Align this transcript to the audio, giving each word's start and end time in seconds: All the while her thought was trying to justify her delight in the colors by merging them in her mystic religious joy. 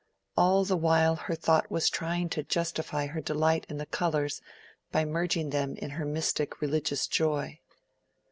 All 0.35 0.63
the 0.63 0.77
while 0.77 1.15
her 1.15 1.35
thought 1.35 1.69
was 1.69 1.87
trying 1.87 2.29
to 2.29 2.41
justify 2.41 3.05
her 3.05 3.21
delight 3.21 3.67
in 3.69 3.77
the 3.77 3.85
colors 3.85 4.41
by 4.91 5.05
merging 5.05 5.51
them 5.51 5.75
in 5.77 5.91
her 5.91 6.05
mystic 6.05 6.59
religious 6.59 7.05
joy. 7.05 7.59